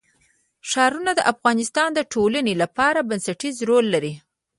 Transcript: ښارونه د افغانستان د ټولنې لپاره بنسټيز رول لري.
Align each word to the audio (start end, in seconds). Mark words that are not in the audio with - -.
ښارونه 0.69 1.11
د 1.15 1.21
افغانستان 1.33 1.89
د 1.93 1.99
ټولنې 2.13 2.53
لپاره 2.61 3.07
بنسټيز 3.09 3.55
رول 3.69 3.85
لري. 3.93 4.13